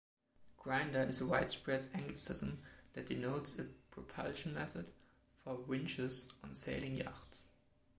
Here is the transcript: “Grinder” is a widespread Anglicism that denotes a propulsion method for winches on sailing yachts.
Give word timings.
“Grinder” 0.57 1.03
is 1.03 1.21
a 1.21 1.27
widespread 1.27 1.91
Anglicism 1.93 2.63
that 2.93 3.05
denotes 3.05 3.59
a 3.59 3.65
propulsion 3.91 4.55
method 4.55 4.89
for 5.43 5.53
winches 5.57 6.27
on 6.43 6.55
sailing 6.55 6.95
yachts. 6.97 7.43